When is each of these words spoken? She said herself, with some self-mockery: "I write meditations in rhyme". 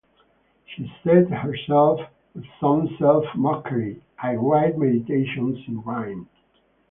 She 0.65 0.91
said 1.03 1.29
herself, 1.29 1.99
with 2.33 2.45
some 2.59 2.87
self-mockery: 2.97 4.01
"I 4.17 4.33
write 4.33 4.75
meditations 4.75 5.59
in 5.67 5.81
rhyme". 5.81 6.27